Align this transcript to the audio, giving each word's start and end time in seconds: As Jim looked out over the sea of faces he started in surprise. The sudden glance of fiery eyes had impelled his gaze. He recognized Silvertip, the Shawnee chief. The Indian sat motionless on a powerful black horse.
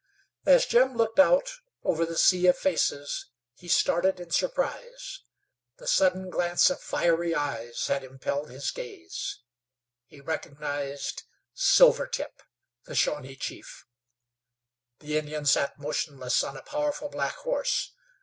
As 0.47 0.65
Jim 0.65 0.95
looked 0.97 1.19
out 1.19 1.57
over 1.83 2.07
the 2.07 2.17
sea 2.17 2.47
of 2.47 2.57
faces 2.57 3.27
he 3.53 3.67
started 3.67 4.19
in 4.19 4.31
surprise. 4.31 5.19
The 5.77 5.85
sudden 5.85 6.31
glance 6.31 6.71
of 6.71 6.81
fiery 6.81 7.35
eyes 7.35 7.85
had 7.85 8.03
impelled 8.03 8.49
his 8.49 8.71
gaze. 8.71 9.41
He 10.07 10.19
recognized 10.19 11.21
Silvertip, 11.53 12.41
the 12.85 12.95
Shawnee 12.95 13.35
chief. 13.35 13.85
The 15.01 15.19
Indian 15.19 15.45
sat 15.45 15.77
motionless 15.77 16.43
on 16.43 16.57
a 16.57 16.63
powerful 16.63 17.09
black 17.09 17.35
horse. 17.35 17.91